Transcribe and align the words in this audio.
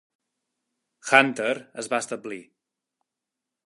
Hunter 1.19 1.53
es 1.85 1.93
va 1.95 2.03
establir. 2.07 2.43